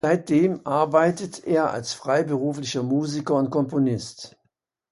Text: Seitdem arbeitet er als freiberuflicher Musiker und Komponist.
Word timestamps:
Seitdem 0.03 0.61
arbeitet 0.65 1.45
er 1.45 1.69
als 1.69 1.93
freiberuflicher 1.93 2.81
Musiker 2.81 3.35
und 3.35 3.51
Komponist. 3.51 4.35